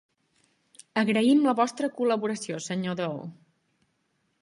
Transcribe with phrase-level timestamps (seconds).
[1.01, 3.25] Agraïm la vostra col·laboració, senyor Doe.